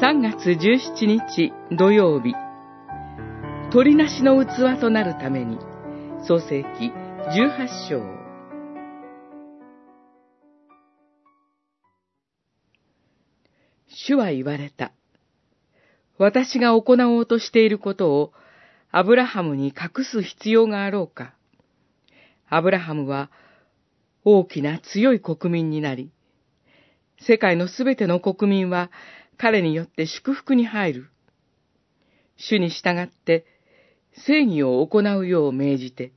[0.00, 2.34] 3月17日土曜日、
[3.72, 5.56] 鳥なしの器となるために、
[6.26, 6.90] 創世記
[7.30, 8.02] 18章。
[13.86, 14.92] 主は言われた。
[16.18, 18.32] 私が行おうとしていることを
[18.90, 21.34] アブラハムに隠す必要があろうか。
[22.48, 23.30] アブラハムは
[24.24, 26.10] 大きな強い国民になり、
[27.20, 28.90] 世界のすべての国民は
[29.36, 31.10] 彼によって祝福に入る。
[32.36, 33.46] 主に従って
[34.26, 36.12] 正義を行うよう命じて、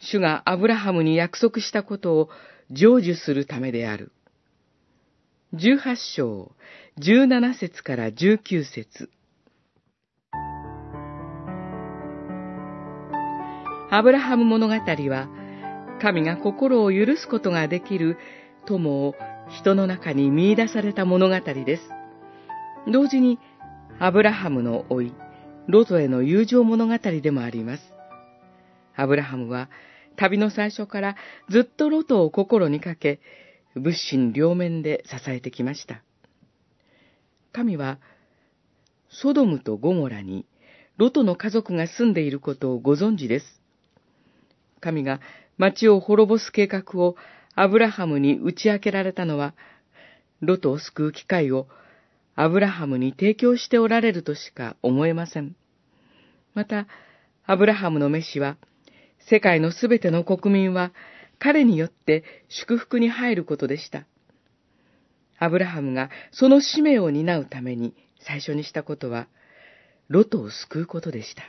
[0.00, 2.28] 主がアブラハムに約束したことを
[2.70, 4.12] 成就するためである。
[5.52, 6.52] 十八章、
[6.98, 9.10] 十七節から十九節
[13.90, 15.28] アブラハム物語は、
[16.02, 18.18] 神が心を許すことができる
[18.66, 19.14] 友を
[19.48, 21.82] 人の中に見出された物語です。
[22.90, 23.38] 同時に、
[23.98, 25.14] アブラハムの老い、
[25.68, 27.82] ロトへの友情物語でもあります。
[28.96, 29.68] アブラハムは、
[30.16, 31.16] 旅の最初から
[31.48, 33.20] ずっとロトを心にかけ、
[33.74, 36.02] 物心両面で支えてきました。
[37.52, 37.98] 神は、
[39.08, 40.46] ソドムとゴモラに、
[40.96, 43.46] ロトの家族が住んでいることをご存知です。
[44.80, 45.20] 神が
[45.58, 47.16] 町を滅ぼす計画を
[47.58, 49.54] アブラハムに打ち明けられたのは、
[50.42, 51.66] ロトを救う機会を
[52.34, 55.56] アブラハムに提供しておられるとしか思えません。
[56.52, 56.86] また、
[57.46, 58.58] アブラハムの飯は、
[59.30, 60.92] 世界のすべての国民は
[61.38, 64.06] 彼によって祝福に入ることでした。
[65.38, 69.28] アブラハムがその使命を担うために最初にしたことは、
[70.08, 71.42] ロトを救うことでした。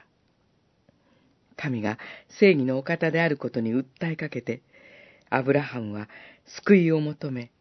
[1.58, 1.97] 神が
[2.39, 4.61] 正義のお方であることに訴えかけて、
[5.30, 6.08] アブラハムは
[6.45, 7.52] 救いを求め、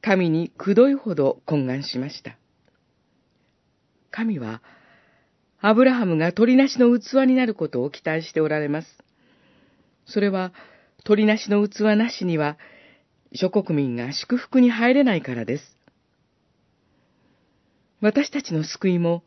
[0.00, 2.36] 神にくどいほど懇願しました。
[4.10, 4.62] 神は、
[5.60, 8.88] アブラハムが鳥なしの器になることを期待しておられます。
[10.06, 10.52] それは、
[11.04, 12.58] 鳥なしの器なしには、
[13.32, 15.64] 諸国民が祝福に入れないからです。
[18.00, 19.24] 私たちの救いも、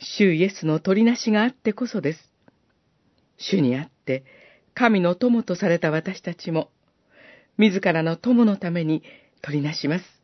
[0.00, 2.18] 主イエスの鳥なしがあってこそです。
[3.36, 4.24] 主にあって、
[4.78, 6.68] 神の友とされた私たちも、
[7.56, 9.02] 自らの友のために
[9.40, 10.15] 取りなします。